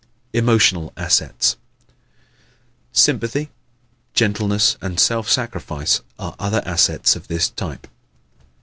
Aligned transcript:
Emotional 0.33 0.91
Assets¶ 0.97 1.57
Sympathy, 2.97 3.51
gentleness 4.15 4.75
and 4.81 4.99
self 4.99 5.29
sacrifice 5.29 6.01
are 6.17 6.35
other 6.39 6.63
assets 6.65 7.15
of 7.15 7.27
this 7.27 7.49
type. 7.51 7.85